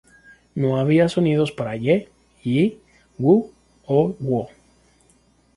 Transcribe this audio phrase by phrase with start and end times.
[0.55, 1.95] No había sonidos para ye,
[2.43, 2.63] yi,
[3.21, 3.35] wu
[3.95, 4.41] o wo.